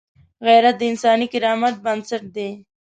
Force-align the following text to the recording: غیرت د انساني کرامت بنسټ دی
غیرت 0.45 0.75
د 0.77 0.81
انساني 0.91 1.27
کرامت 1.33 1.75
بنسټ 1.83 2.23
دی 2.35 2.49